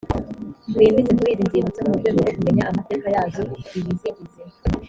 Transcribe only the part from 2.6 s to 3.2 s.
amateka